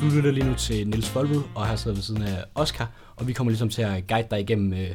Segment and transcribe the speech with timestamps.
[0.00, 3.26] Du lytter lige nu til Nils Folbud, og her sidder ved siden af Oscar, og
[3.26, 4.90] vi kommer ligesom til at guide dig igennem øh,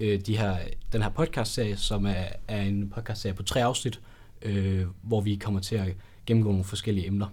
[0.00, 0.56] øh, de her,
[0.92, 4.00] den her podcast-serie, som er, er en podcast-serie på tre afsnit,
[4.42, 5.86] øh, hvor vi kommer til at
[6.26, 7.26] gennemgå nogle forskellige emner.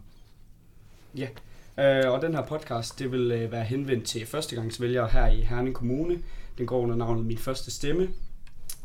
[1.18, 1.28] Ja,
[1.80, 5.76] øh, og den her podcast, det vil øh, være henvendt til førstegangsvælgere her i Herning
[5.76, 6.20] Kommune.
[6.58, 8.08] Den går under navnet Min Første Stemme.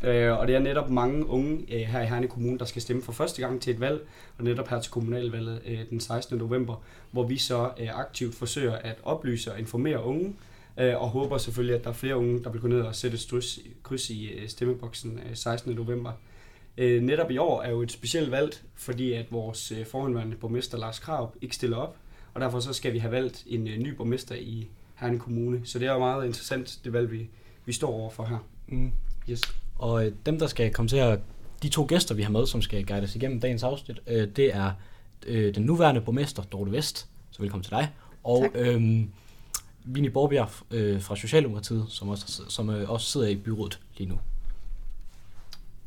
[0.04, 3.02] Øh, og det er netop mange unge øh, her i Herning Kommune, der skal stemme
[3.02, 4.00] for første gang til et valg,
[4.38, 6.38] og netop her til kommunalvalget øh, den 16.
[6.38, 10.36] november, hvor vi så øh, aktivt forsøger at oplyse og informere unge,
[10.78, 13.14] øh, og håber selvfølgelig, at der er flere unge, der vil gå ned og sætte
[13.16, 15.74] et kryds i øh, stemmeboksen øh, 16.
[15.74, 16.12] november.
[16.78, 20.78] Øh, netop i år er jo et specielt valg, fordi at vores øh, forhåndværende borgmester
[20.78, 21.96] Lars Krav ikke stiller op,
[22.34, 25.60] og derfor så skal vi have valgt en øh, ny borgmester i Herning Kommune.
[25.64, 27.28] Så det er jo meget interessant, det valg, vi,
[27.64, 28.38] vi står overfor her.
[28.68, 28.92] Mm.
[29.30, 29.61] Yes.
[29.82, 31.20] Og øh, dem, der skal komme til at...
[31.62, 34.54] De to gæster, vi har med, som skal guide os igennem dagens afsnit, øh, det
[34.56, 34.72] er
[35.26, 37.90] øh, den nuværende borgmester, Dorte Vest, så velkommen til dig,
[38.24, 39.00] og øh,
[39.84, 44.18] Vinnie Borbjerg øh, fra Socialdemokratiet, som, også, som øh, også sidder i byrådet lige nu.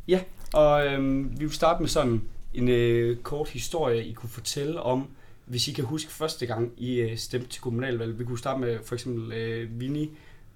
[0.08, 0.20] Ja,
[0.54, 2.22] og øh, vi vil starte med sådan
[2.54, 5.08] en øh, kort historie, I kunne fortælle om,
[5.46, 8.20] hvis I kan huske første gang, I øh, stemte til kommunalvalg.
[8.20, 10.10] Vi kunne starte med for eksempel øh, Vinnie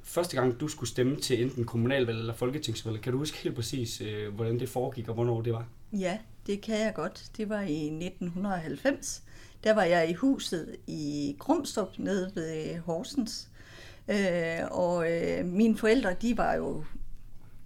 [0.10, 4.02] første gang du skulle stemme til enten kommunalvalg eller folketingsvalg, kan du huske helt præcis,
[4.02, 5.68] øh, hvordan det foregik og hvornår det var?
[5.94, 7.32] Ja, det kan jeg godt.
[7.38, 9.24] Det var i 1990.
[9.64, 13.50] Der var jeg i huset i Krumstrup nede ved Horsens.
[14.08, 16.84] Øh, og øh, mine forældre, de var jo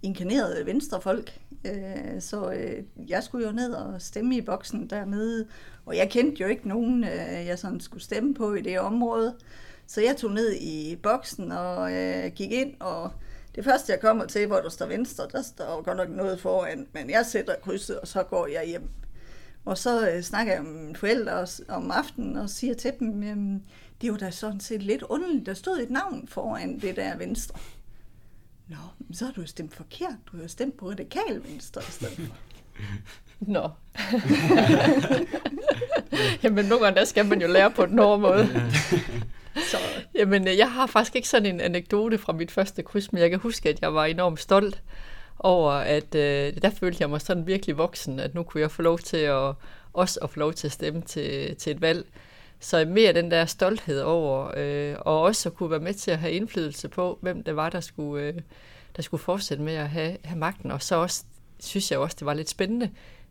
[0.02, 5.46] inkarnerede venstrefolk, øh, så øh, jeg skulle jo ned og stemme i boksen dernede.
[5.86, 9.34] Og jeg kendte jo ikke nogen, øh, jeg sådan skulle stemme på i det område.
[9.94, 13.10] Så jeg tog ned i boksen og øh, gik ind, og
[13.54, 16.86] det første jeg kommer til, hvor der står venstre, der står godt nok noget foran,
[16.92, 18.88] men jeg sætter krydset, og så går jeg hjem.
[19.64, 23.36] Og så øh, snakker jeg med mine forældre om aftenen og siger til dem, øh,
[24.00, 27.16] det er jo da sådan set lidt underligt, der stod et navn foran det der
[27.16, 27.58] venstre.
[28.68, 28.76] Nå,
[29.12, 30.16] så har du stemt forkert.
[30.32, 32.36] Du har stemt på radikal venstre i stedet for.
[33.52, 33.62] Nå.
[36.42, 38.48] Jamen, nogle gange der skal man jo lære på den hårde måde.
[39.56, 39.76] Så,
[40.14, 43.30] jamen, øh, jeg har faktisk ikke sådan en anekdote fra mit første kryds, men jeg
[43.30, 44.82] kan huske, at jeg var enormt stolt
[45.38, 48.82] over, at øh, der følte jeg mig sådan virkelig voksen, at nu kunne jeg få
[48.82, 49.54] lov til at
[49.94, 52.06] også at få lov til at stemme til, til et valg.
[52.60, 56.18] Så mere den der stolthed over, øh, og også at kunne være med til at
[56.18, 58.34] have indflydelse på, hvem det var, der skulle, øh,
[58.96, 60.70] der skulle fortsætte med at have, have magten.
[60.70, 61.24] Og så også,
[61.60, 62.90] synes jeg også, det var lidt spændende,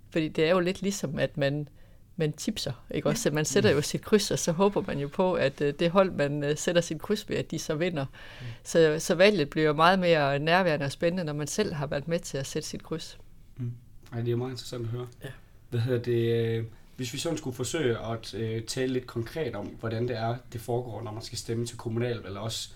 [0.10, 1.68] fordi det er jo lidt ligesom, at man,
[2.16, 3.32] man tipser, ikke også?
[3.32, 6.12] Man sætter jo sit kryds, og så håber man jo på, at uh, det hold,
[6.12, 8.06] man uh, sætter sit kryds ved, at de så vinder.
[8.06, 8.46] Mm.
[8.64, 12.20] Så, så valget bliver meget mere nærværende og spændende, når man selv har været med
[12.20, 13.18] til at sætte sit kryds.
[13.58, 13.72] Mm.
[14.14, 15.08] Ej, det er meget interessant at høre.
[15.24, 15.30] Ja.
[15.70, 16.46] Hvad hedder det?
[16.46, 16.64] Øh,
[16.96, 18.36] hvis vi sådan skulle forsøge at
[18.68, 22.26] tale lidt konkret om, hvordan det er, det foregår, når man skal stemme til kommunalvalg,
[22.26, 22.70] eller også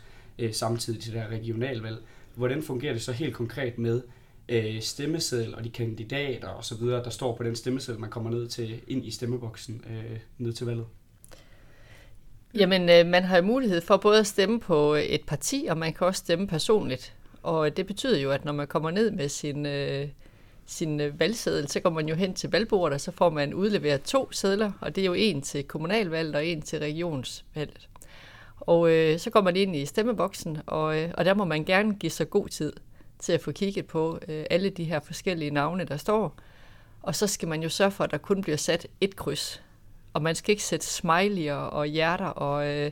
[0.52, 1.98] samtidig til det her regionalvalg,
[2.36, 4.02] hvordan fungerer det så helt konkret med,
[4.50, 8.30] øh, stemmeseddel og de kandidater og så videre, der står på den stemmeseddel, man kommer
[8.30, 10.86] ned til ind i stemmeboksen øh, ned til valget?
[12.54, 16.08] Jamen, øh, man har mulighed for både at stemme på et parti, og man kan
[16.08, 17.14] også stemme personligt.
[17.44, 20.08] Og det betyder jo, at når man kommer ned med sin, øh,
[20.66, 24.02] sin øh, valgseddel, så går man jo hen til valgbordet, og så får man udleveret
[24.02, 27.88] to sedler, og det er jo en til kommunalvalget og en til regionsvalget.
[28.60, 31.96] Og øh, så går man ind i stemmeboksen, og, øh, og der må man gerne
[31.96, 32.74] give sig god tid
[33.20, 36.36] til at få kigget på øh, alle de her forskellige navne, der står.
[37.02, 39.64] Og så skal man jo sørge for, at der kun bliver sat et kryds.
[40.14, 42.92] Og man skal ikke sætte smileyer og hjerter og øh,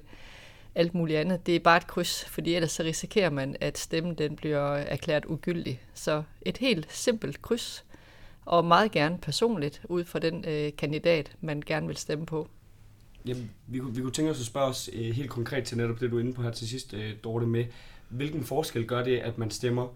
[0.76, 1.46] alt muligt andet.
[1.46, 5.26] Det er bare et kryds, fordi ellers så risikerer man, at stemmen den bliver erklæret
[5.26, 5.82] ugyldig.
[5.94, 7.86] Så et helt simpelt kryds,
[8.46, 12.48] og meget gerne personligt ud fra den øh, kandidat, man gerne vil stemme på.
[13.26, 16.12] Jamen, vi, vi kunne tænke os at spørge os øh, helt konkret til netop det,
[16.12, 17.66] du er inde på her til sidst, øh, Dorte, med
[18.10, 19.88] hvilken forskel gør det, at man stemmer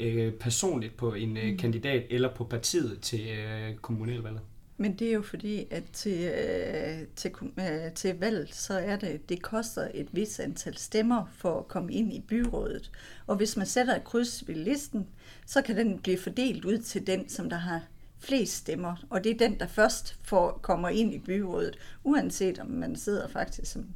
[0.00, 1.58] øh, personligt på en øh, mm.
[1.58, 4.40] kandidat eller på partiet til øh, kommunalvalget?
[4.80, 9.28] Men det er jo fordi, at til, øh, til, øh, til valg, så er det,
[9.28, 12.90] det koster et vis antal stemmer for at komme ind i byrådet.
[13.26, 15.06] Og hvis man sætter et kryds ved listen,
[15.46, 17.82] så kan den blive fordelt ud til den, som der har
[18.18, 19.06] flest stemmer.
[19.10, 23.28] Og det er den, der først får, kommer ind i byrådet, uanset om man sidder
[23.28, 23.86] faktisk som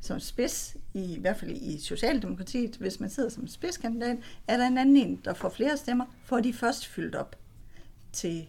[0.00, 4.16] som spids, i, i hvert fald i Socialdemokratiet, hvis man sidder som spidskandidat,
[4.48, 7.36] er der en anden en, der får flere stemmer, får de først fyldt op
[8.12, 8.48] til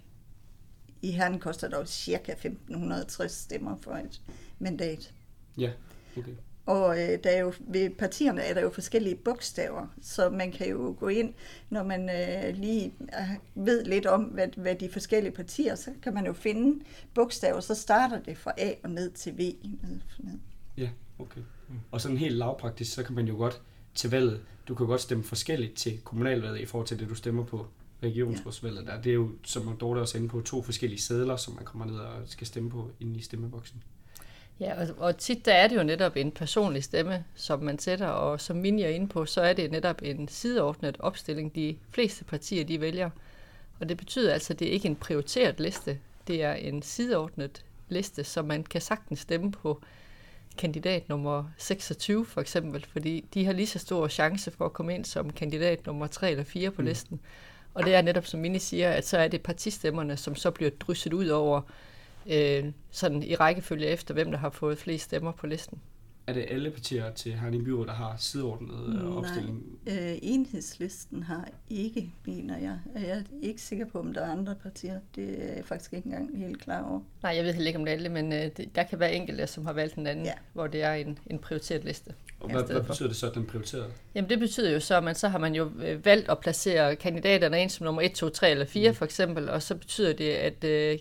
[1.01, 4.22] i herren koster der cirka 1560 stemmer for et
[4.60, 5.13] mandat.
[5.57, 5.72] Ja,
[6.18, 6.31] okay.
[6.66, 10.69] Og øh, der er jo, ved partierne er der jo forskellige bogstaver, så man kan
[10.69, 11.34] jo gå ind,
[11.69, 16.13] når man øh, lige øh, ved lidt om, hvad, hvad de forskellige partier, så kan
[16.13, 19.54] man jo finde bogstaver, så starter det fra A og ned til V.
[20.78, 20.90] Ja.
[21.19, 21.42] Okay.
[21.68, 21.75] Mm.
[21.92, 23.62] Og sådan helt lavpraktisk, så kan man jo godt
[23.95, 27.44] til valget, du kan godt stemme forskelligt til kommunalvalget i forhold til det, du stemmer
[27.44, 27.68] på
[28.04, 29.01] regionsrådsvalget der.
[29.01, 31.95] Det er jo, som Dorte også inde på, to forskellige sædler, som man kommer ned
[31.95, 33.83] og skal stemme på inde i stemmeboksen.
[34.60, 38.07] Ja, og, og tit der er det jo netop en personlig stemme, som man sætter,
[38.07, 42.24] og som Minja er inde på, så er det netop en sideordnet opstilling, de fleste
[42.24, 43.10] partier de vælger.
[43.80, 47.65] Og det betyder altså, at det er ikke en prioriteret liste, det er en sideordnet
[47.89, 49.81] liste, så man kan sagtens stemme på
[50.60, 54.96] kandidat nummer 26 for eksempel, fordi de har lige så stor chance for at komme
[54.96, 56.88] ind som kandidat nummer 3 eller 4 på mm.
[56.88, 57.20] listen.
[57.74, 60.72] Og det er netop, som Mini siger, at så er det partistemmerne, som så bliver
[60.80, 61.62] drysset ud over
[62.28, 65.80] øh, sådan i rækkefølge efter, hvem der har fået flest stemmer på listen.
[66.30, 69.64] Er det alle partier til Herning Byråd, der har sideordnet øh, opstilling?
[69.86, 72.80] Nej, øh, enhedslisten har ikke, mener jeg.
[72.96, 75.00] Jeg er ikke sikker på, om der er andre partier.
[75.16, 77.02] Det er jeg faktisk ikke engang helt klar over.
[77.24, 79.14] Nej, jeg ved heller ikke om det er alle, men øh, det, der kan være
[79.14, 80.34] enkelte, som har valgt en anden, ja.
[80.54, 82.14] hvor det er en, en prioriteret liste.
[82.40, 83.88] Og hvad, hvad betyder det så, at den prioriterede?
[84.16, 86.96] Jamen det betyder jo så, at man så har man jo øh, valgt at placere
[86.96, 88.96] kandidaterne ind som nummer 1, 2, 3 eller 4 mm.
[88.96, 91.00] for eksempel, og så betyder det, at øh,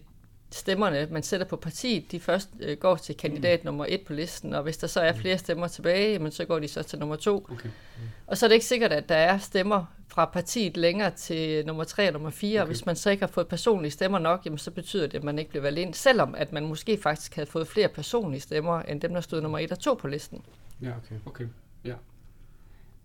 [0.51, 3.67] stemmerne, man sætter på partiet, de først øh, går til kandidat mm.
[3.67, 5.19] nummer 1 på listen, og hvis der så er mm.
[5.19, 7.37] flere stemmer tilbage, jamen, så går de så til nummer 2.
[7.37, 7.69] Okay.
[7.69, 8.03] Mm.
[8.27, 11.85] Og så er det ikke sikkert, at der er stemmer fra partiet længere til nummer
[11.85, 12.61] 3 og nummer 4, okay.
[12.61, 15.25] og hvis man så ikke har fået personlige stemmer nok, jamen, så betyder det, at
[15.25, 18.83] man ikke bliver valgt ind, selvom at man måske faktisk havde fået flere personlige stemmer,
[18.83, 20.43] end dem, der stod nummer 1 og 2 på listen.
[20.83, 21.17] Ja, okay.
[21.27, 21.47] okay.
[21.85, 21.95] Ja.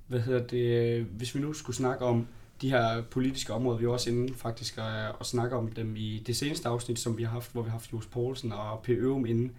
[0.08, 2.28] Hvad hedder det, hvis vi nu skulle snakke om
[2.64, 6.24] de her politiske områder, vi er også inde faktisk at, og snakke om dem i
[6.28, 8.90] det seneste afsnit, som vi har haft, hvor vi har haft Jules Poulsen og P.
[8.90, 9.50] Øvum inde.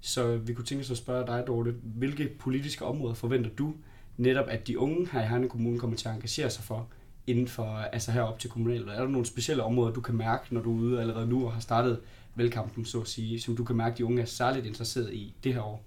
[0.00, 3.74] Så vi kunne tænke os at spørge dig, Dorte, hvilke politiske områder forventer du
[4.16, 6.88] netop, at de unge her i Herne Kommune kommer til at engagere sig for
[7.26, 8.88] inden for, altså herop til kommunalt?
[8.88, 11.52] Er der nogle specielle områder, du kan mærke, når du er ude allerede nu og
[11.52, 12.00] har startet
[12.34, 15.34] valgkampen, så at sige, som du kan mærke, at de unge er særligt interesseret i
[15.44, 15.82] det her år?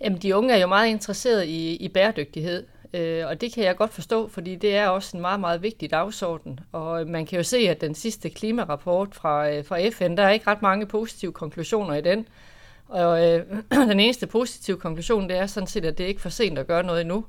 [0.00, 3.76] Jamen, de unge er jo meget interesseret i, i bæredygtighed, øh, og det kan jeg
[3.76, 6.60] godt forstå, fordi det er også en meget, meget vigtig dagsorden.
[6.72, 10.22] Og øh, man kan jo se, at den sidste klimarapport fra, øh, fra FN, der
[10.22, 12.28] er ikke ret mange positive konklusioner i den.
[12.88, 13.46] Og øh,
[13.90, 16.66] den eneste positive konklusion, det er sådan set, at det er ikke for sent at
[16.66, 17.24] gøre noget endnu.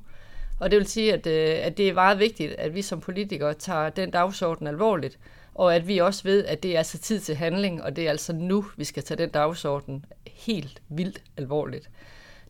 [0.60, 3.54] Og det vil sige, at, øh, at det er meget vigtigt, at vi som politikere
[3.54, 5.18] tager den dagsorden alvorligt,
[5.54, 8.10] og at vi også ved, at det er altså tid til handling, og det er
[8.10, 11.90] altså nu, vi skal tage den dagsorden helt vildt alvorligt.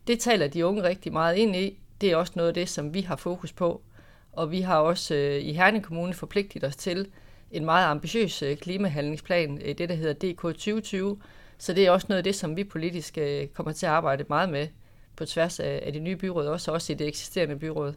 [0.06, 1.78] Det taler de unge rigtig meget ind i.
[2.00, 3.82] Det er også noget af det, som vi har fokus på.
[4.32, 7.06] Og vi har også øh, i Herning Kommune forpligtet os til
[7.50, 11.18] en meget ambitiøs øh, klimahandlingsplan, øh, det der hedder DK 2020.
[11.58, 14.24] Så det er også noget af det, som vi politisk øh, kommer til at arbejde
[14.28, 14.68] meget med
[15.16, 17.94] på tværs af, af det nye byråd, også, også i det eksisterende byråd.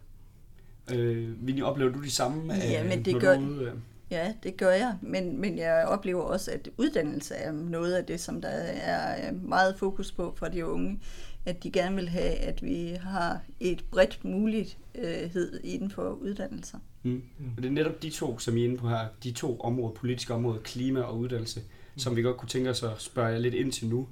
[0.94, 2.54] Øh, Vinnie, oplever du de samme?
[2.54, 3.82] Ja, men det gør, ude,
[4.12, 8.20] Ja, det gør jeg, men, men jeg oplever også, at uddannelse er noget af det,
[8.20, 11.00] som der er meget fokus på for de unge
[11.46, 16.78] at de gerne vil have, at vi har et bredt mulighed inden for uddannelser.
[17.04, 17.12] Mm.
[17.12, 17.52] Mm.
[17.58, 19.94] Og det er netop de to, som I er inde på her, de to områder,
[19.94, 22.00] politiske områder, klima og uddannelse, mm.
[22.00, 24.08] som vi godt kunne tænke os at spørge jer lidt ind til nu.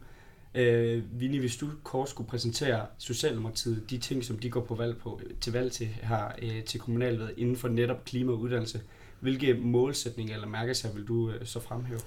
[0.56, 4.98] Øh, Vinnie, hvis du kort skulle præsentere Socialdemokratiet, de ting, som de går på valg
[4.98, 8.82] på, til valg til her øh, til kommunalvalget inden for netop klima og uddannelse,
[9.20, 12.00] hvilke målsætninger eller mærkesager vil du øh, så fremhæve?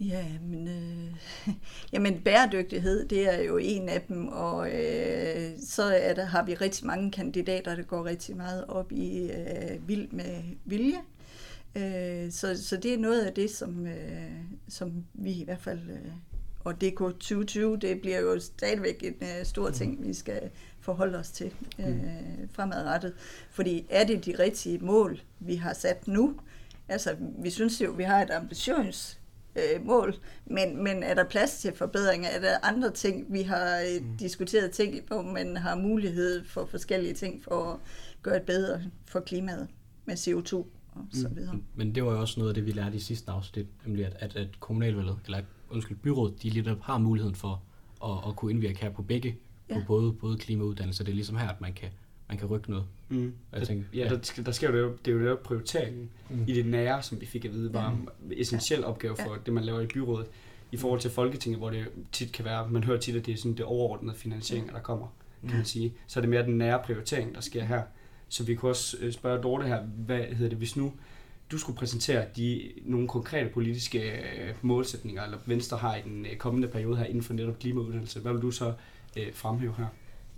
[0.00, 1.14] Ja, men, øh,
[1.92, 6.54] jamen bæredygtighed, det er jo en af dem, og øh, så er der, har vi
[6.54, 10.98] rigtig mange kandidater, der går rigtig meget op i øh, vild med vilje.
[11.76, 14.32] Øh, så, så det er noget af det, som, øh,
[14.68, 16.12] som vi i hvert fald, øh,
[16.60, 20.50] og DK 2020, det bliver jo stadigvæk en øh, stor ting, vi skal
[20.80, 22.48] forholde os til øh, mm.
[22.52, 23.14] fremadrettet.
[23.50, 26.34] Fordi er det de rigtige mål, vi har sat nu?
[26.88, 29.17] Altså, vi synes jo, vi har et ambitiøst
[29.58, 30.14] øh, mål,
[30.46, 32.28] men, men er der plads til forbedringer?
[32.28, 34.16] Er der andre ting, vi har øh, mm.
[34.16, 37.78] diskuteret ting, hvor man har mulighed for forskellige ting for at
[38.22, 39.68] gøre det bedre for klimaet
[40.04, 41.36] med CO2 og så mm.
[41.36, 41.54] videre.
[41.54, 41.64] Mm.
[41.74, 44.16] Men det var jo også noget af det, vi lærte i sidste afsnit, nemlig at,
[44.18, 47.62] at, at kommunalvalget, eller undskyld, byrådet, de lidt har muligheden for
[48.04, 49.36] at, at kunne indvirke her på begge,
[49.70, 49.74] ja.
[49.74, 51.04] på både, både klima og uddannelse.
[51.04, 51.88] Det er ligesom her, at man kan
[52.28, 52.86] man kan rykke noget.
[53.08, 53.34] Mm.
[53.52, 54.08] Jeg tænker, ja, ja.
[54.08, 56.44] Der, der sker jo det, det er jo det prioriteringen mm.
[56.46, 59.38] i det nære, som vi fik at vide, var en essentiel opgave for ja.
[59.46, 60.26] det, man laver i byrådet,
[60.72, 63.38] i forhold til Folketinget, hvor det tit kan være, man hører tit, at det er
[63.38, 65.06] sådan det overordnede finansiering, der kommer,
[65.48, 65.94] kan man sige.
[66.06, 67.82] Så er det mere den nære prioritering, der sker her.
[68.28, 70.92] Så vi kunne også øh, spørge Dorte her, hvad hedder det, hvis nu
[71.52, 76.36] du skulle præsentere de, nogle konkrete politiske øh, målsætninger, eller Venstre har i den øh,
[76.36, 78.72] kommende periode her inden for netop klimauddannelse, hvad vil du så
[79.16, 79.86] øh, fremhæve her?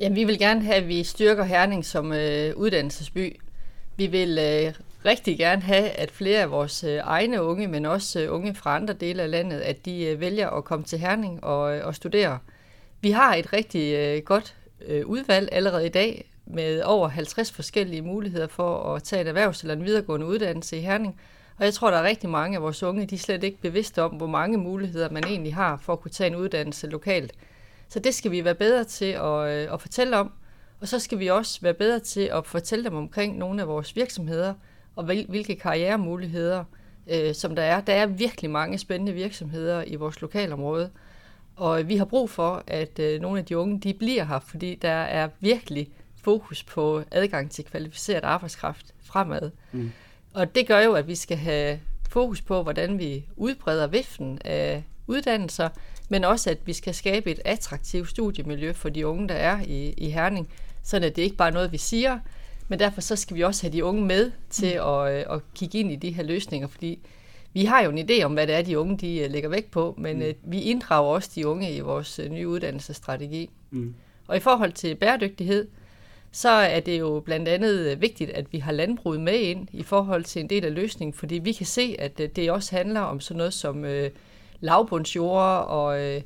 [0.00, 3.40] Jamen, vi vil gerne have, at vi styrker Herning som øh, uddannelsesby.
[3.96, 8.20] Vi vil øh, rigtig gerne have, at flere af vores øh, egne unge, men også
[8.20, 11.44] øh, unge fra andre dele af landet, at de øh, vælger at komme til Herning
[11.44, 12.38] og, øh, og studere.
[13.00, 18.02] Vi har et rigtig øh, godt øh, udvalg allerede i dag med over 50 forskellige
[18.02, 21.20] muligheder for at tage et erhvervs- eller en videregående uddannelse i Herning.
[21.58, 24.02] Og jeg tror, der er rigtig mange af vores unge, de er slet ikke bevidste
[24.02, 27.32] om, hvor mange muligheder man egentlig har for at kunne tage en uddannelse lokalt.
[27.90, 30.32] Så det skal vi være bedre til at, øh, at fortælle om.
[30.80, 33.96] Og så skal vi også være bedre til at fortælle dem omkring nogle af vores
[33.96, 34.54] virksomheder,
[34.96, 36.64] og hvilke karrieremuligheder,
[37.10, 37.80] øh, som der er.
[37.80, 40.90] Der er virkelig mange spændende virksomheder i vores lokalområde,
[41.56, 44.74] og vi har brug for, at øh, nogle af de unge, de bliver her, fordi
[44.74, 45.90] der er virkelig
[46.22, 49.50] fokus på adgang til kvalificeret arbejdskraft fremad.
[49.72, 49.92] Mm.
[50.34, 51.80] Og det gør jo, at vi skal have
[52.10, 55.68] fokus på, hvordan vi udbreder viften af uddannelser,
[56.10, 59.94] men også, at vi skal skabe et attraktivt studiemiljø for de unge, der er i,
[59.96, 60.48] i Herning,
[60.82, 62.18] sådan at det ikke bare er noget, vi siger,
[62.68, 64.88] men derfor så skal vi også have de unge med til mm.
[64.88, 66.98] at, øh, at kigge ind i de her løsninger, fordi
[67.52, 69.70] vi har jo en idé om, hvad det er, de unge de øh, lægger vægt
[69.70, 70.22] på, men mm.
[70.22, 73.50] Øh, vi inddrager også de unge i vores nye uddannelsesstrategi.
[73.70, 73.94] Mm.
[74.26, 75.68] Og i forhold til bæredygtighed,
[76.32, 80.24] så er det jo blandt andet vigtigt, at vi har landbruget med ind i forhold
[80.24, 83.36] til en del af løsningen, fordi vi kan se, at det også handler om sådan
[83.36, 84.10] noget som øh,
[84.60, 86.20] lavbundsjord og øh,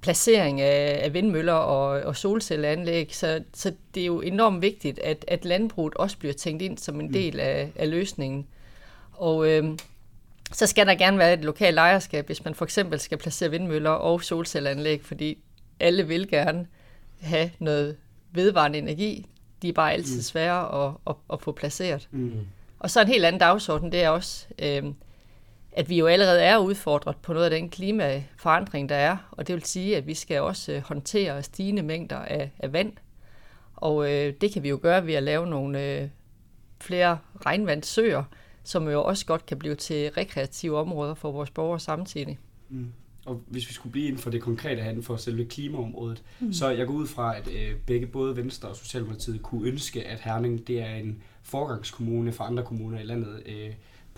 [0.00, 3.14] placering af, af vindmøller og, og solcelleanlæg.
[3.14, 7.00] Så, så det er jo enormt vigtigt, at, at landbruget også bliver tænkt ind som
[7.00, 7.12] en mm.
[7.12, 8.46] del af, af løsningen.
[9.12, 9.78] Og øh,
[10.52, 13.90] så skal der gerne være et lokalt ejerskab, hvis man for eksempel skal placere vindmøller
[13.90, 15.38] og solcelleanlæg, fordi
[15.80, 16.66] alle vil gerne
[17.20, 17.96] have noget
[18.32, 19.26] vedvarende energi.
[19.62, 20.22] De er bare altid mm.
[20.22, 22.08] svære at, at, at få placeret.
[22.10, 22.46] Mm.
[22.78, 24.82] Og så en helt anden dagsorden, det er også, øh,
[25.72, 29.16] at vi jo allerede er udfordret på noget af den klimaforandring, der er.
[29.30, 32.92] Og det vil sige, at vi skal også øh, håndtere stigende mængder af, af vand.
[33.76, 36.08] Og øh, det kan vi jo gøre ved at lave nogle øh,
[36.80, 38.24] flere regnvandssøer,
[38.64, 42.38] som jo også godt kan blive til rekreative områder for vores borgere samtidig.
[42.68, 42.92] Mm.
[43.26, 46.52] Og hvis vi skulle blive inden for det konkrete her, for selve klimaområdet, mm.
[46.52, 50.20] så jeg går ud fra, at øh, begge både Venstre og Socialdemokratiet kunne ønske, at
[50.20, 53.70] Herning det er en forgangskommune for andre kommuner i landet øh,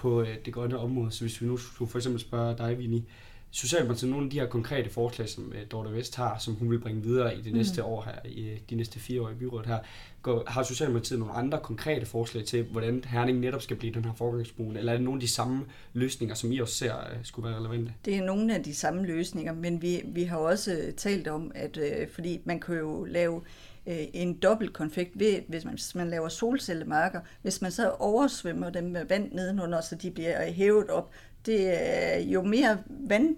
[0.05, 1.11] på øh, det grønne område.
[1.11, 3.03] Så hvis vi nu skulle for eksempel spørge dig, Vinnie,
[3.51, 6.79] Socialdemokratiet nogle af de her konkrete forslag, som uh, Dorte Vest har, som hun vil
[6.79, 7.59] bringe videre i det mm.
[7.59, 9.79] næste år her, i uh, de næste fire år i byrådet her.
[10.23, 14.13] Går, har Socialdemokratiet nogle andre konkrete forslag til, hvordan Herning netop skal blive den her
[14.15, 17.49] forgangskommun, eller er det nogle af de samme løsninger, som I også ser uh, skulle
[17.49, 17.93] være relevante?
[18.05, 21.79] Det er nogle af de samme løsninger, men vi, vi har også talt om, at
[22.15, 23.41] fordi man kan jo lave
[23.87, 27.21] en dobbelt konfekt ved, hvis man, hvis man laver solcellemarker.
[27.43, 31.11] Hvis man så oversvømmer dem med vand nedenunder, så de bliver hævet op,
[31.47, 33.37] det er jo mere vand,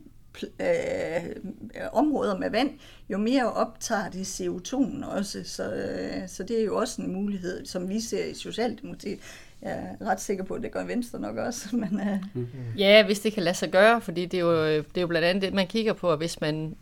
[0.61, 2.71] øh, områder med vand,
[3.09, 5.45] jo mere optager de CO2 også.
[5.45, 9.19] Så, øh, så det er jo også en mulighed, som vi ser i Socialdemokratiet.
[9.63, 11.77] Jeg er ret sikker på, at det gør Venstre nok også.
[11.77, 12.21] Men, øh.
[12.35, 12.77] mm-hmm.
[12.79, 15.27] Ja, hvis det kan lade sig gøre, fordi det er, jo, det er jo blandt
[15.27, 16.77] andet det, man kigger på, at hvis man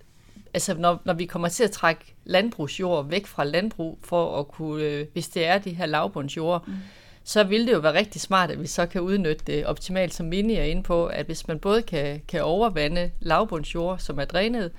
[0.54, 4.84] altså når, når vi kommer til at trække landbrugsjord væk fra landbrug, for at kunne,
[4.84, 6.75] øh, hvis det er de her lavbundsjord, mm
[7.25, 10.26] så vil det jo være rigtig smart, at vi så kan udnytte det optimalt, som
[10.26, 14.70] Mini er inde på, at hvis man både kan, kan overvande lavbundsjord, som er drænet,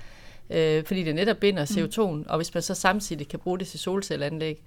[0.50, 2.26] øh, fordi det netop binder CO2'en, mm.
[2.30, 4.64] og hvis man så samtidig kan bruge det til solcelleanlæg,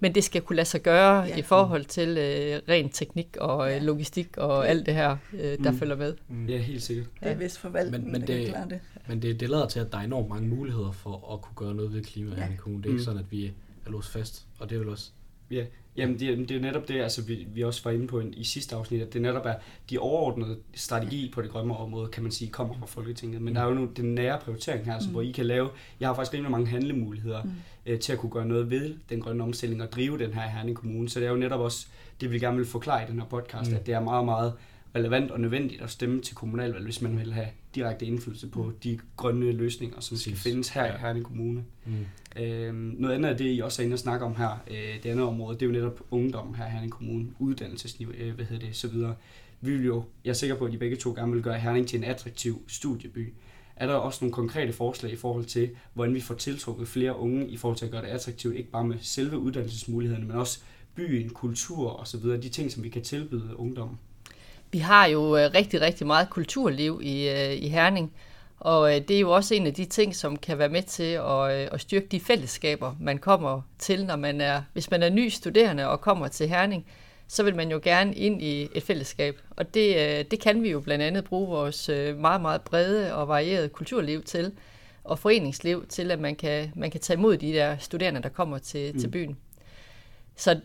[0.00, 1.36] men det skal kunne lade sig gøre ja.
[1.36, 4.70] i forhold til øh, ren teknik og øh, logistik og ja.
[4.70, 5.78] alt det her, øh, der mm.
[5.78, 6.14] følger med.
[6.28, 6.46] Mm.
[6.46, 7.06] Ja, helt sikkert.
[7.20, 8.80] Det er vist forvaltningen, men, men det, det, det.
[9.08, 11.74] Men det, det lader til, at der er enormt mange muligheder for at kunne gøre
[11.74, 12.44] noget ved klimaet ja.
[12.52, 12.82] i kommunen.
[12.82, 12.96] Det er mm.
[12.96, 13.46] ikke sådan, at vi
[13.86, 15.10] er låst fast, og det er vel også
[15.50, 15.64] Ja,
[16.00, 18.76] jamen det, det er netop det, altså vi, vi også var inde på i sidste
[18.76, 19.54] afsnit, at det netop er
[19.90, 23.42] de overordnede strategi på det grønne område, kan man sige, kommer fra Folketinget.
[23.42, 25.12] Men der er jo nu den nære prioritering her, altså, mm.
[25.12, 25.68] hvor I kan lave,
[26.00, 27.50] jeg har faktisk rimelig mange handlemuligheder mm.
[27.86, 30.76] øh, til at kunne gøre noget ved den grønne omstilling og drive den her Herning
[30.76, 31.08] Kommune.
[31.08, 31.86] Så det er jo netop også
[32.20, 33.76] det, vi gerne vil forklare i den her podcast, mm.
[33.76, 34.52] at det er meget, meget
[34.96, 38.74] relevant og nødvendigt at stemme til kommunalvalg, hvis man vil have direkte indflydelse på mm.
[38.84, 40.94] de grønne løsninger, som skal findes her ja.
[40.94, 41.64] i Herning Kommune.
[41.86, 42.42] Mm.
[42.42, 45.10] Øhm, noget andet af det, I også er inde og snakke om her, øh, det
[45.10, 48.66] andet område, det er jo netop ungdom her i Herning Kommune, uddannelsesniveau, øh, hvad hedder
[48.66, 49.14] det, så videre.
[49.60, 51.88] Vi vil jo, jeg er sikker på, at de begge to gerne vil gøre Herning
[51.88, 53.34] til en attraktiv studieby.
[53.76, 57.48] Er der også nogle konkrete forslag i forhold til, hvordan vi får tiltrukket flere unge
[57.48, 60.60] i forhold til at gøre det attraktivt, ikke bare med selve uddannelsesmulighederne, men også
[60.94, 63.98] byen, kultur og så videre, de ting, som vi kan tilbyde ungdommen?
[64.72, 68.12] Vi har jo øh, rigtig, rigtig meget kulturliv i, øh, i Herning,
[68.60, 71.12] og øh, det er jo også en af de ting, som kan være med til
[71.12, 75.28] at, at styrke de fællesskaber, man kommer til, når man er, hvis man er ny
[75.28, 76.86] studerende og kommer til Herning,
[77.28, 79.40] så vil man jo gerne ind i et fællesskab.
[79.50, 83.68] Og det, det kan vi jo blandt andet bruge vores meget, meget brede og varierede
[83.68, 84.52] kulturliv til,
[85.04, 88.58] og foreningsliv til, at man kan, man kan tage imod de der studerende, der kommer
[88.58, 89.00] til, mm.
[89.00, 89.36] til byen.
[90.36, 90.60] Så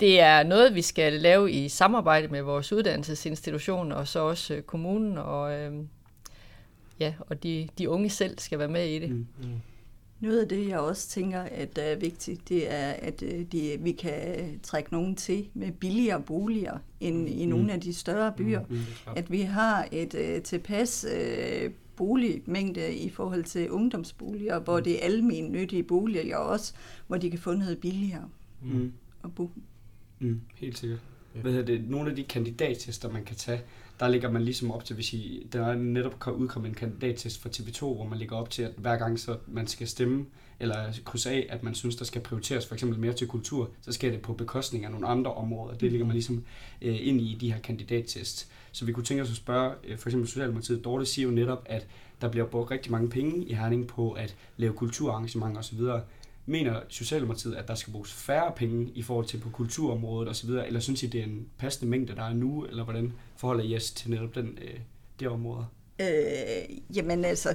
[0.00, 4.62] det er noget, vi skal lave i samarbejde med vores uddannelsesinstitution, og så også øh,
[4.62, 5.72] kommunen, og, øh,
[7.00, 9.10] ja, og de, de unge selv skal være med i det.
[9.10, 9.26] Mm.
[9.42, 9.48] Mm.
[10.20, 13.92] Noget af det, jeg også tænker, at er vigtigt, det er, at øh, de, vi
[13.92, 17.70] kan trække nogen til med billigere boliger end i nogle mm.
[17.70, 18.60] af de større byer.
[18.68, 18.78] Mm,
[19.16, 21.06] at vi har et tilpas
[21.96, 24.84] boligmængde i forhold til ungdomsboliger, hvor mm.
[24.84, 26.74] det er almen nyttige boliger også,
[27.06, 28.28] hvor de kan få noget billigere
[28.62, 28.92] mm.
[29.24, 29.50] at bo.
[30.20, 30.98] Mm, helt sikkert.
[31.34, 31.40] Ja.
[31.40, 31.88] Hvad det?
[31.88, 33.62] Nogle af de kandidattester, man kan tage,
[34.00, 37.48] der ligger man ligesom op til, hvis I, der er netop udkommet en kandidattest fra
[37.48, 40.26] TV2, hvor man ligger op til, at hver gang så man skal stemme,
[40.60, 43.92] eller krydse af, at man synes, der skal prioriteres for eksempel mere til kultur, så
[43.92, 45.74] skal det på bekostning af nogle andre områder.
[45.74, 46.44] Det ligger man ligesom
[46.82, 48.50] øh, ind i de her kandidattest.
[48.72, 51.62] Så vi kunne tænke os at spørge, øh, for eksempel Socialdemokratiet, Dorte siger jo netop,
[51.66, 51.86] at
[52.20, 55.80] der bliver brugt rigtig mange penge i Herning på at lave kulturarrangementer osv.
[56.50, 60.80] Mener Socialdemokratiet, at der skal bruges færre penge i forhold til på kulturområdet osv., eller
[60.80, 63.78] synes I, det er en passende mængde, der er nu, eller hvordan forholder I jer
[63.78, 64.80] til netop den, øh,
[65.20, 65.66] det område?
[66.00, 67.54] Øh, jamen altså,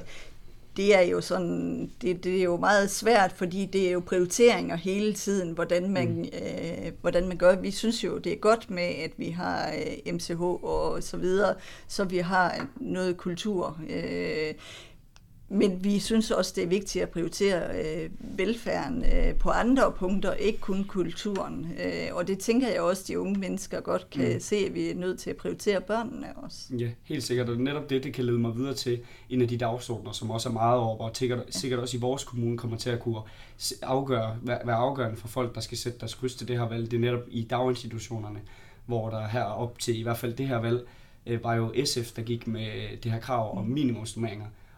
[0.77, 4.75] det er jo sådan, det, det er jo meget svært, fordi det er jo prioriteringer
[4.75, 6.23] hele tiden, hvordan man, mm.
[6.23, 7.55] øh, hvordan man gør.
[7.55, 9.73] Vi synes jo, det er godt med, at vi har
[10.05, 11.55] øh, MCH og så videre,
[11.87, 13.79] så vi har noget kultur.
[13.89, 14.53] Øh,
[15.49, 20.33] men vi synes også, det er vigtigt at prioritere øh, velfærden øh, på andre punkter,
[20.33, 21.71] ikke kun kulturen.
[21.85, 24.39] Øh, og det tænker jeg også, de unge mennesker godt kan mm.
[24.39, 26.75] se, at vi er nødt til at prioritere børnene også.
[26.79, 27.49] Ja, helt sikkert.
[27.49, 28.99] Og netop det, det kan lede mig videre til
[29.29, 31.51] en af de dagsordner, som også er meget over, og sikkert, ja.
[31.51, 33.19] sikkert også i vores kommune kommer til at kunne
[33.81, 36.91] afgøre, være afgørende for folk, der skal sætte deres kryds til det her valg.
[36.91, 38.39] Det er netop i daginstitutionerne,
[38.85, 40.87] hvor der her op til i hvert fald det her valg,
[41.25, 43.73] øh, var jo SF, der gik med det her krav om mm.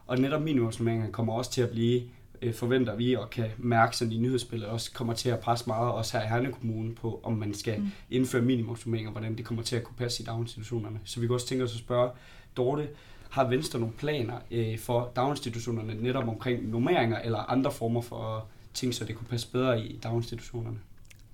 [0.07, 2.01] Og netop minimumsnormeringerne kommer også til at blive,
[2.41, 5.91] øh, forventer vi og kan mærke sådan i nyhedsspillet, også kommer til at presse meget
[5.91, 7.91] også her i Herne Kommune på, om man skal mm.
[8.09, 10.99] indføre minimumsnormeringer, hvordan det kommer til at kunne passe i daginstitutionerne.
[11.03, 12.09] Så vi kan også tænke os at spørge
[12.57, 12.87] Dorte,
[13.29, 18.93] har Venstre nogle planer øh, for daginstitutionerne netop omkring normeringer eller andre former for ting,
[18.93, 20.77] så det kunne passe bedre i daginstitutionerne?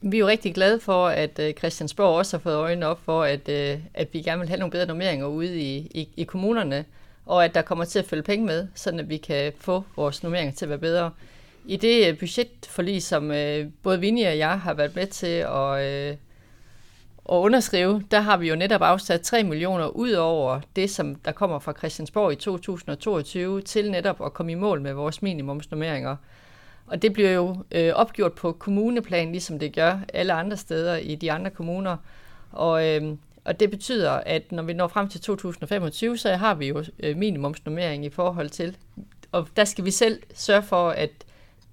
[0.01, 3.23] Vi er jo rigtig glade for, at øh, Christiansborg også har fået øjnene op for,
[3.23, 3.49] at,
[3.93, 6.85] at vi gerne vil have nogle bedre normeringer ude i, i, i kommunerne
[7.25, 10.53] og at der kommer til at følge penge med, så vi kan få vores normeringer
[10.53, 11.11] til at være bedre.
[11.65, 15.83] I det øh, budgetforlig, som øh, både Vinnie og jeg har været med til at,
[15.83, 16.17] øh,
[17.29, 21.31] at underskrive, der har vi jo netop afsat 3 millioner ud over det, som der
[21.31, 26.15] kommer fra Christiansborg i 2022, til netop at komme i mål med vores minimumsnormeringer.
[26.87, 31.15] Og det bliver jo øh, opgjort på kommuneplan, ligesom det gør alle andre steder i
[31.15, 31.97] de andre kommuner.
[32.51, 36.67] Og øh, og det betyder, at når vi når frem til 2025, så har vi
[36.67, 38.77] jo øh, minimumsnummering i forhold til,
[39.31, 41.09] og der skal vi selv sørge for, at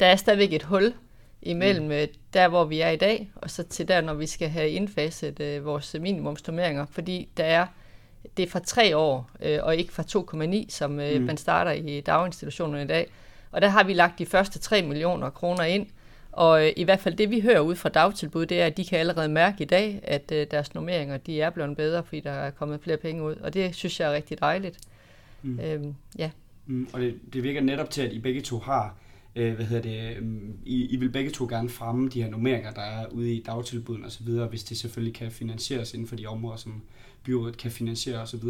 [0.00, 0.94] der er stadigvæk et hul
[1.42, 1.92] imellem mm.
[1.92, 4.70] Øh, der, hvor vi er i dag, og så til der, når vi skal have
[4.70, 7.66] indfaset øh, vores minimumsnummeringer, fordi der er
[8.36, 11.26] det er fra tre år, øh, og ikke fra 2,9, som øh, mm.
[11.26, 13.10] man starter i daginstitutionerne i dag.
[13.50, 15.86] Og der har vi lagt de første 3 millioner kroner ind,
[16.40, 18.84] og øh, i hvert fald det, vi hører ud fra dagtilbud, det er, at de
[18.84, 22.30] kan allerede mærke i dag, at øh, deres normeringer de er blevet bedre, fordi der
[22.30, 23.34] er kommet flere penge ud.
[23.34, 24.78] Og det synes jeg er rigtig dejligt.
[25.42, 25.60] Mm.
[25.60, 26.30] Øhm, ja.
[26.66, 28.96] Mm, og det, det virker netop til, at I begge to har,
[29.36, 30.22] øh, hvad hedder det, øh,
[30.64, 34.04] I, I vil begge to gerne fremme de her normeringer, der er ude i dagtilbuden
[34.04, 36.82] osv., hvis det selvfølgelig kan finansieres inden for de områder, som
[37.24, 38.44] byrådet kan finansiere osv.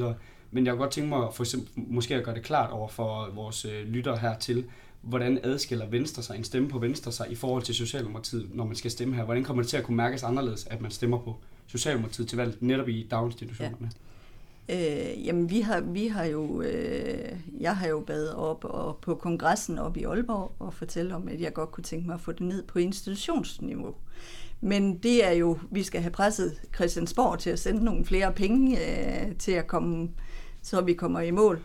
[0.50, 3.31] Men jeg kunne godt tænke mig for eksempel, måske at gøre det klart over for
[3.35, 4.64] vores øh, lyttere hertil,
[5.03, 8.77] hvordan adskiller Venstre sig, en stemme på Venstre sig i forhold til Socialdemokratiet, når man
[8.77, 9.25] skal stemme her?
[9.25, 11.37] Hvordan kommer det til at kunne mærkes anderledes, at man stemmer på
[11.67, 13.91] Socialdemokratiet til valg netop i daginstitutionerne?
[13.91, 14.11] Ja.
[14.71, 19.15] Øh, jamen, vi har, vi har jo, øh, jeg har jo badet op og på
[19.15, 22.33] kongressen op i Aalborg og fortælle om, at jeg godt kunne tænke mig at få
[22.33, 23.95] det ned på institutionsniveau.
[24.61, 28.79] Men det er jo, vi skal have presset Christiansborg til at sende nogle flere penge
[28.79, 30.11] øh, til at komme,
[30.63, 31.63] så vi kommer i mål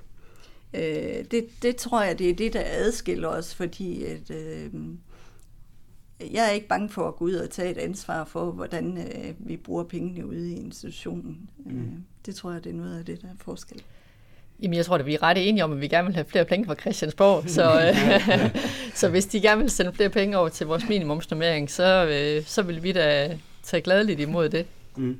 [0.77, 4.69] Øh, det, det tror jeg, det er det, der adskiller os, fordi at, øh,
[6.33, 9.33] jeg er ikke bange for at gå ud og tage et ansvar for, hvordan øh,
[9.39, 11.49] vi bruger pengene ude i institutionen.
[11.65, 11.79] Øh, mm.
[11.79, 11.87] Øh,
[12.25, 13.81] det tror jeg, det er noget af det, der er forskel.
[14.61, 16.45] Jamen, jeg tror, at vi er ret enige om, at vi gerne vil have flere
[16.45, 17.49] penge fra Christiansborg.
[17.49, 18.61] Så, øh,
[18.99, 22.61] så hvis de gerne vil sende flere penge over til vores minimumsnormering, så, øh, så
[22.61, 24.65] vil vi da tage gladeligt imod det.
[24.95, 25.19] Mm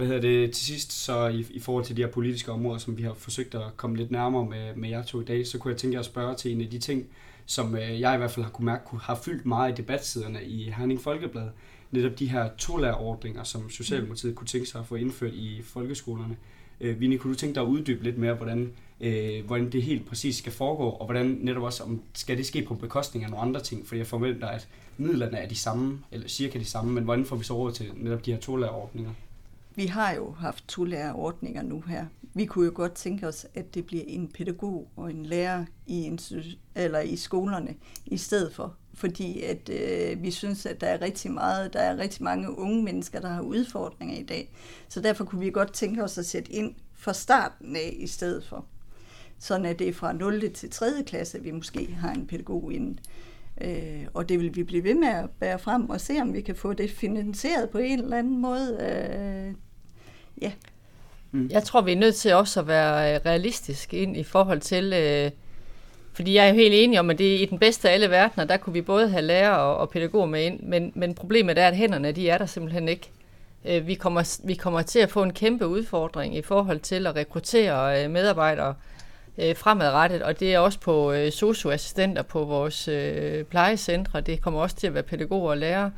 [0.00, 2.98] hvad hedder det, til sidst, så i, i forhold til de her politiske områder, som
[2.98, 5.72] vi har forsøgt at komme lidt nærmere med, med jer to i dag, så kunne
[5.72, 7.06] jeg tænke jer at spørge til en af de ting,
[7.46, 10.70] som øh, jeg i hvert fald har kunne mærke, har fyldt meget i debatsiderne i
[10.76, 11.48] Herning Folkeblad.
[11.90, 16.36] Netop de her tolærerordninger, som Socialdemokratiet kunne tænke sig at få indført i folkeskolerne.
[16.80, 20.06] Øh, Vinnie, kunne du tænke dig at uddybe lidt mere, hvordan, øh, hvordan det helt
[20.06, 23.46] præcis skal foregå, og hvordan netop også, om skal det ske på bekostning af nogle
[23.46, 23.86] andre ting?
[23.86, 27.36] For jeg forventer, at midlerne er de samme, eller cirka de samme, men hvordan får
[27.36, 29.10] vi så råd til netop de her tolærerordninger?
[29.74, 32.06] Vi har jo haft to lærerordninger nu her.
[32.34, 36.18] vi kunne jo godt tænke os, at det bliver en pædagog og en lærer i,
[36.74, 37.74] eller i skolerne
[38.06, 38.76] i stedet for.
[38.94, 42.82] Fordi at øh, vi synes, at der er rigtig meget, der er rigtig mange unge
[42.82, 44.52] mennesker, der har udfordringer i dag.
[44.88, 48.44] Så derfor kunne vi godt tænke os at sætte ind fra starten af i stedet
[48.44, 48.66] for.
[49.38, 50.52] Sådan at det er fra 0.
[50.52, 50.86] til 3.
[51.06, 52.98] klasse, at vi måske har en pædagog inden.
[53.60, 56.40] Øh, og det vil vi blive ved med at bære frem og se, om vi
[56.40, 58.76] kan få det finansieret på en eller anden måde.
[58.80, 59.54] Øh,
[60.42, 60.52] ja.
[61.32, 61.48] Mm.
[61.50, 64.92] Jeg tror, vi er nødt til også at være øh, realistiske ind i forhold til...
[64.92, 65.30] Øh,
[66.12, 68.10] fordi jeg er jo helt enig om, at det er i den bedste af alle
[68.10, 71.58] verdener, der kunne vi både have lærer og, og pædagoger med ind, men, men problemet
[71.58, 73.10] er, at hænderne, de er der simpelthen ikke.
[73.64, 77.16] Øh, vi, kommer, vi kommer til at få en kæmpe udfordring i forhold til at
[77.16, 78.89] rekruttere øh, medarbejdere øh,
[79.42, 84.60] Øh, fremadrettet, og det er også på øh, socioassistenter på vores øh, plejecentre, det kommer
[84.60, 85.92] også til at være pædagoger og lærere.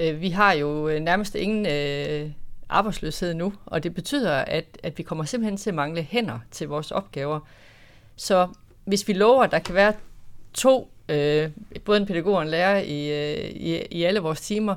[0.00, 2.30] Øh, vi har jo øh, nærmest ingen øh,
[2.68, 6.68] arbejdsløshed nu, og det betyder, at, at vi kommer simpelthen til at mangle hænder til
[6.68, 7.40] vores opgaver.
[8.16, 8.48] Så
[8.84, 9.92] hvis vi lover, at der kan være
[10.54, 11.50] to, øh,
[11.84, 14.74] både en pædagog og en lærer i, øh, i, i alle vores timer,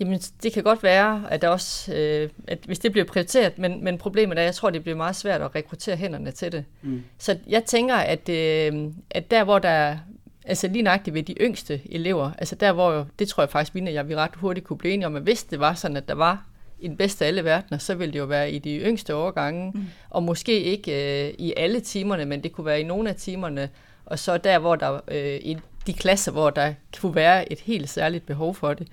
[0.00, 3.84] Jamen, det kan godt være, at, der også, øh, at hvis det bliver prioriteret, men,
[3.84, 6.64] men problemet er, at jeg tror, det bliver meget svært at rekruttere hænderne til det.
[6.82, 7.02] Mm.
[7.18, 9.96] Så jeg tænker, at, øh, at der, hvor der
[10.44, 13.92] altså lige nøjagtigt ved de yngste elever, altså der, hvor, det tror jeg faktisk, vi
[13.92, 16.14] jeg vi ret hurtigt kunne blive enige om, at hvis det var sådan, at der
[16.14, 16.44] var
[16.80, 19.72] i den bedste af alle verdener, så ville det jo være i de yngste årgange,
[19.74, 19.86] mm.
[20.10, 23.68] og måske ikke øh, i alle timerne, men det kunne være i nogle af timerne,
[24.06, 25.56] og så der, hvor der øh, i
[25.86, 28.88] de klasser, hvor der kunne være et helt særligt behov for det.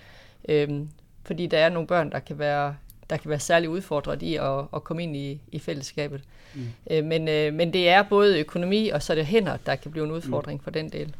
[0.50, 0.90] Øhm,
[1.24, 2.76] fordi der er nogle børn, der kan være,
[3.10, 6.24] der kan være særligt udfordret i at, at komme ind i, i fællesskabet.
[6.56, 6.68] Mm.
[6.92, 9.92] Øh, men, øh, men det er både økonomi og så er det hænder, der kan
[9.92, 10.64] blive en udfordring mm.
[10.64, 11.16] for den del.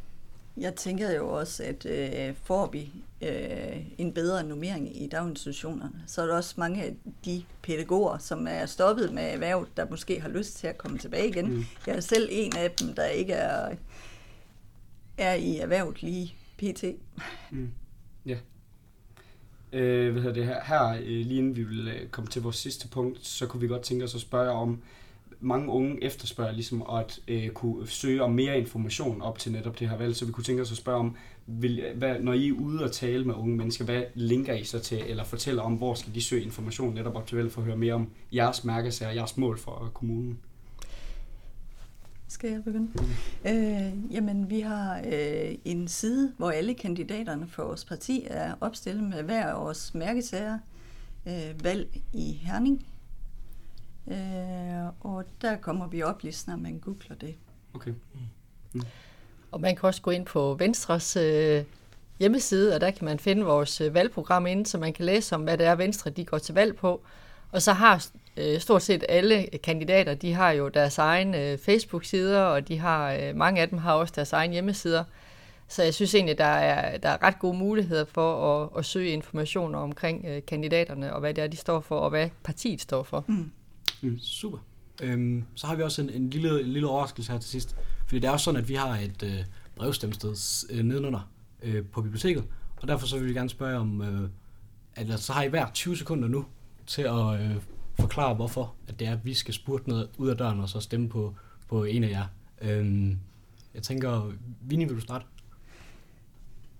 [0.56, 2.90] Jeg tænker jo også, at øh, får vi
[3.22, 8.46] øh, en bedre nummering i daginstitutionerne, så er der også mange af de pædagoger, som
[8.50, 11.50] er stoppet med erhverv, der måske har lyst til at komme tilbage igen.
[11.50, 11.64] Mm.
[11.86, 13.74] Jeg er selv en af dem, der ikke er,
[15.18, 16.84] er i erhvervet lige pt.
[17.50, 17.70] Mm.
[18.26, 18.36] Ja.
[19.72, 22.56] Øh, hvad hedder det her, her øh, lige inden vi vil øh, komme til vores
[22.56, 24.82] sidste punkt, så kunne vi godt tænke os at spørge om,
[25.40, 29.88] mange unge efterspørger ligesom at øh, kunne søge om mere information op til netop det
[29.88, 32.52] her valg, så vi kunne tænke os at spørge om, vil, hvad, når I er
[32.52, 35.94] ude og tale med unge mennesker, hvad linker I så til, eller fortæller om, hvor
[35.94, 39.12] skal de søge information netop op til valg for at høre mere om jeres mærkesager,
[39.12, 40.38] jeres mål for kommunen?
[42.28, 42.88] Skal jeg begynde?
[43.46, 49.04] Øh, jamen, vi har øh, en side, hvor alle kandidaterne for vores parti er opstillet
[49.04, 50.58] med hver vores mærkesager,
[51.26, 52.86] øh, valg i Herning.
[54.08, 57.34] Øh, og der kommer vi op lige når man googler det.
[57.74, 57.90] Okay.
[57.90, 58.20] Mm.
[58.72, 58.82] Mm.
[59.52, 61.64] Og man kan også gå ind på Venstres øh,
[62.18, 65.42] hjemmeside, og der kan man finde vores øh, valgprogram inde, så man kan læse om,
[65.42, 67.02] hvad det er, Venstre de går til valg på.
[67.52, 68.06] Og så har
[68.36, 73.12] øh, stort set alle kandidater, de har jo deres egen øh, Facebook-sider, og de har
[73.12, 75.04] øh, mange af dem har også deres egen hjemmesider.
[75.68, 79.10] Så jeg synes egentlig, der er, der er ret gode muligheder for at, at søge
[79.10, 83.02] informationer omkring øh, kandidaterne, og hvad det er, de står for, og hvad partiet står
[83.02, 83.24] for.
[83.28, 83.50] Mm.
[84.00, 84.18] Mm.
[84.18, 84.58] Super.
[85.02, 87.76] Øhm, så har vi også en, en, lille, en lille overraskelse her til sidst.
[88.06, 89.44] Fordi det er også sådan, at vi har et øh,
[89.76, 90.34] brevstemsted
[90.70, 91.30] øh, nedenunder
[91.62, 92.44] øh, på biblioteket,
[92.76, 94.28] og derfor så vil vi gerne spørge om, øh,
[94.94, 96.44] at så har I hver 20 sekunder nu
[96.86, 97.56] til at øh,
[98.00, 100.80] forklare, hvorfor at det er, at vi skal spurte noget ud af døren og så
[100.80, 101.34] stemme på,
[101.68, 102.24] på en af jer.
[102.62, 103.18] Øhm,
[103.74, 105.24] jeg tænker, Vinnie, vil du starte?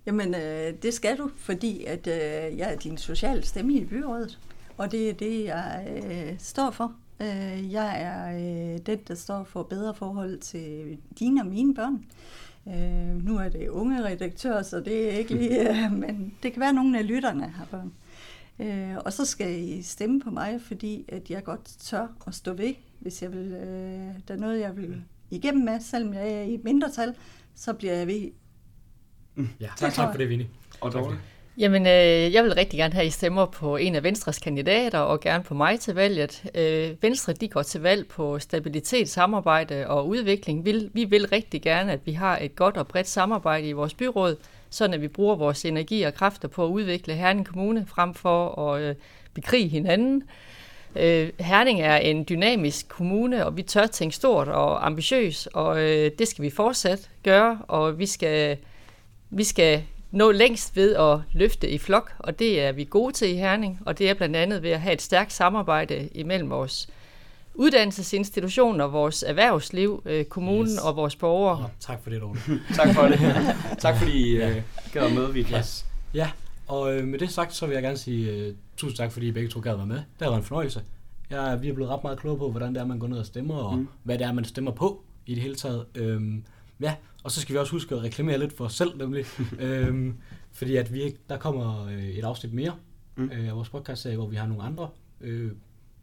[0.05, 4.39] Jamen, øh, det skal du, fordi at øh, jeg er din sociale stemme i byrådet,
[4.77, 6.93] og det er det, jeg øh, står for.
[7.19, 12.05] Øh, jeg er øh, den, der står for bedre forhold til dine og mine børn.
[12.67, 16.59] Øh, nu er det unge redaktør, så det er ikke lige, øh, men det kan
[16.59, 17.87] være, at nogle af lytterne har børn.
[17.87, 18.06] Øh,
[19.05, 22.73] og så skal I stemme på mig, fordi at jeg godt tør at stå ved,
[22.99, 26.59] hvis jeg vil, øh, der er noget, jeg vil igennem med, selvom jeg er i
[26.63, 27.13] mindretal,
[27.55, 28.31] så bliver jeg ved.
[29.35, 29.49] Mm.
[29.59, 30.47] Ja, tak, tak for det, Vinnie.
[30.81, 31.21] Og dårligt.
[31.57, 34.99] Jamen, øh, jeg vil rigtig gerne have, at I stemmer på en af Venstres kandidater,
[34.99, 36.43] og gerne på mig til valget.
[36.55, 40.65] Øh, Venstre de går til valg på stabilitet, samarbejde og udvikling.
[40.65, 43.93] Vi, vi vil rigtig gerne, at vi har et godt og bredt samarbejde i vores
[43.93, 44.35] byråd,
[44.69, 48.61] sådan at vi bruger vores energi og kræfter på at udvikle Herning Kommune, frem for
[48.61, 48.95] at øh,
[49.33, 50.23] bekrige hinanden.
[50.95, 56.11] Øh, Herning er en dynamisk kommune, og vi tør tænke stort og ambitiøs, og øh,
[56.19, 58.57] det skal vi fortsat gøre, og vi skal,
[59.29, 63.29] vi skal nå længst ved at løfte i flok, og det er vi gode til
[63.29, 66.87] i Herning, og det er blandt andet ved at have et stærkt samarbejde imellem vores
[67.57, 70.77] uddannelsesinstitutioner, vores erhvervsliv, øh, kommunen yes.
[70.79, 71.61] og vores borgere.
[71.61, 72.39] Ja, tak for det, Dorte.
[72.77, 73.19] tak for det.
[73.79, 74.51] tak fordi I uh,
[74.93, 75.85] gad med, Viklas.
[76.13, 76.19] Ja.
[76.19, 76.29] ja,
[76.67, 79.31] og øh, med det sagt, så vil jeg gerne sige uh, tusind tak, fordi I
[79.31, 79.95] begge to gad være med.
[79.95, 80.81] Det har været en fornøjelse.
[81.29, 83.25] Jeg, vi er blevet ret meget klogere på, hvordan det er, man går ned og
[83.25, 83.87] stemmer, og Mm.
[84.03, 85.85] hvad det er, man stemmer på i det hele taget.
[85.95, 86.43] Øhm,
[86.81, 89.25] ja, og så skal vi også huske at reklamere lidt for os selv, nemlig.
[89.59, 90.13] øhm,
[90.51, 92.73] fordi at vi, der kommer øh, et afsnit mere
[93.15, 93.23] Mm.
[93.23, 93.31] mm.
[93.31, 94.89] øh, af vores podcast hvor vi har nogle andre
[95.21, 95.51] øh,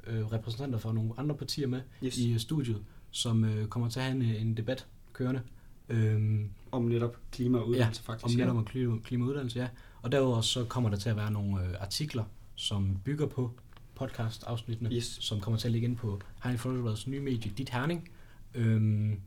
[0.06, 2.18] øh, repræsentanter fra nogle andre partier med Yes.
[2.18, 5.40] i øh, studiet, som øh, kommer til at have en, en debat kørende.
[5.88, 8.24] Øhm, Om netop klima og uddannelse faktisk.
[8.24, 8.44] om ja.
[8.44, 9.68] netop om klima, klimauddannelse, ja.
[10.02, 13.50] Og derudover så kommer der til at være nogle øh, artikler, som bygger på
[13.94, 15.16] podcast-afsnittene, Yes.
[15.20, 18.08] som kommer til at ligge ind på Herning Folkebladets nye medie, Dit Herning,
[18.54, 19.20] øhm,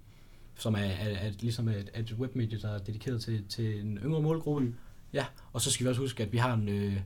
[0.55, 4.21] som er, er, er ligesom et, et webmedie, der er dedikeret til, til en yngre
[4.21, 4.65] målgruppe.
[4.65, 4.73] Mm.
[5.13, 6.97] Ja, og så skal vi også huske, at vi har, en, øh,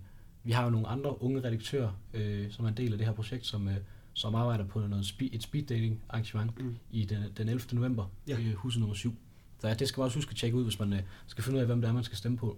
[0.44, 3.14] vi har jo nogle andre unge redaktører, øh, som er en del af det her
[3.14, 3.76] projekt, som, øh,
[4.14, 6.76] som arbejder på noget speed, et speed dating arrangement Mm.
[6.92, 7.62] i den, den 11.
[7.76, 8.34] november Ja.
[8.34, 8.40] ja.
[8.40, 9.16] i huset nummer 7.
[9.60, 11.56] Så ja, det skal man også huske at tjekke ud, hvis man øh, skal finde
[11.58, 12.58] ud af, hvem det er, man skal stemme på.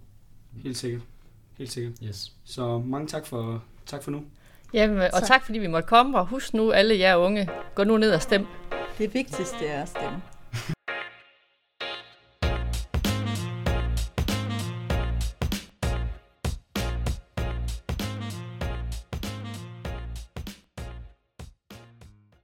[0.62, 1.02] Helt sikkert.
[1.58, 1.92] Helt sikkert.
[2.02, 2.32] Yes.
[2.44, 4.24] Så mange tak for, tak for nu.
[4.74, 5.22] Jamen, og Tak.
[5.26, 8.22] tak fordi vi måtte komme, og husk nu alle jer unge, gå nu ned og
[8.22, 8.46] stem.
[8.98, 10.22] Det vigtigste er at stemme.